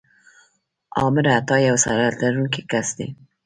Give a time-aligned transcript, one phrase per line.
[1.03, 3.07] آمر اعطا یو صلاحیت لرونکی کس دی.